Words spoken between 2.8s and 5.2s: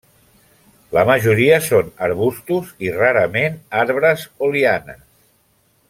i rarament arbres o lianes.